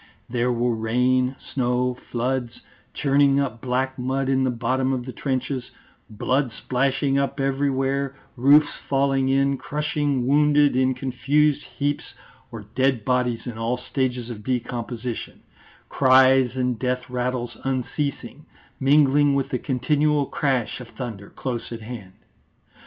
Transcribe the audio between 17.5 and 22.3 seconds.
unceasing, mingling with the continual crash of thunder close at hand.